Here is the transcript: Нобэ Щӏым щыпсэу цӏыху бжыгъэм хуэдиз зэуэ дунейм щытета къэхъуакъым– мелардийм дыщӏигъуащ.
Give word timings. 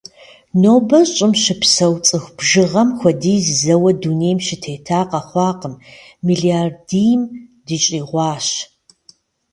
Нобэ 0.61 0.99
Щӏым 1.13 1.33
щыпсэу 1.41 1.93
цӏыху 2.05 2.33
бжыгъэм 2.37 2.89
хуэдиз 2.97 3.45
зэуэ 3.59 3.91
дунейм 4.01 4.39
щытета 4.45 4.99
къэхъуакъым– 5.09 5.75
мелардийм 6.25 7.21
дыщӏигъуащ. 7.65 8.47